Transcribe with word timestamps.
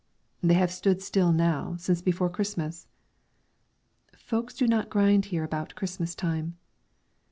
"They 0.41 0.55
have 0.55 0.71
stood 0.71 0.99
still 1.03 1.31
now, 1.31 1.75
since 1.77 2.01
before 2.01 2.31
Christmas." 2.31 2.87
"Folks 4.17 4.55
do 4.55 4.65
not 4.67 4.89
grind 4.89 5.25
here 5.25 5.43
about 5.43 5.75
Christmas 5.75 6.15
time." 6.15 6.57